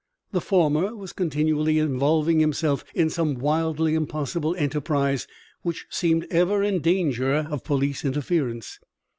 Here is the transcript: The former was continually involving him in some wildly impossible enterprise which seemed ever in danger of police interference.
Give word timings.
The 0.31 0.41
former 0.41 0.95
was 0.95 1.13
continually 1.13 1.77
involving 1.77 2.41
him 2.41 2.53
in 2.95 3.11
some 3.11 3.35
wildly 3.35 3.93
impossible 3.93 4.55
enterprise 4.55 5.27
which 5.61 5.85
seemed 5.91 6.25
ever 6.31 6.63
in 6.63 6.79
danger 6.81 7.35
of 7.51 7.63
police 7.63 8.03
interference. 8.03 8.79